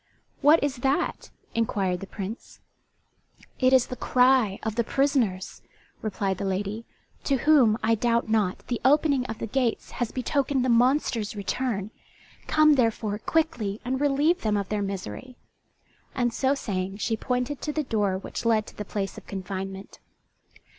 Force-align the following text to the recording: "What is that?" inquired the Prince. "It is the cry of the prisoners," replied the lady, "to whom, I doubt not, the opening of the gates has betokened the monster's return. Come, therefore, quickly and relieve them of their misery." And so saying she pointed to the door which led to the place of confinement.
"What 0.41 0.63
is 0.63 0.77
that?" 0.77 1.29
inquired 1.53 1.99
the 1.99 2.07
Prince. 2.07 2.59
"It 3.59 3.71
is 3.71 3.85
the 3.85 3.95
cry 3.95 4.57
of 4.63 4.73
the 4.73 4.83
prisoners," 4.83 5.61
replied 6.01 6.39
the 6.39 6.43
lady, 6.43 6.85
"to 7.25 7.35
whom, 7.37 7.77
I 7.83 7.93
doubt 7.93 8.27
not, 8.27 8.65
the 8.65 8.81
opening 8.83 9.27
of 9.27 9.37
the 9.37 9.45
gates 9.45 9.91
has 10.01 10.11
betokened 10.11 10.65
the 10.65 10.69
monster's 10.69 11.35
return. 11.35 11.91
Come, 12.47 12.73
therefore, 12.73 13.19
quickly 13.19 13.79
and 13.85 14.01
relieve 14.01 14.41
them 14.41 14.57
of 14.57 14.69
their 14.69 14.81
misery." 14.81 15.37
And 16.15 16.33
so 16.33 16.55
saying 16.55 16.97
she 16.97 17.15
pointed 17.15 17.61
to 17.61 17.71
the 17.71 17.83
door 17.83 18.17
which 18.17 18.43
led 18.43 18.65
to 18.65 18.75
the 18.75 18.83
place 18.83 19.19
of 19.19 19.27
confinement. 19.27 19.99